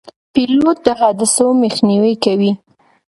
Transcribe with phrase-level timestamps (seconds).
[0.33, 2.51] پیلوټ د حادثو مخنیوی کوي.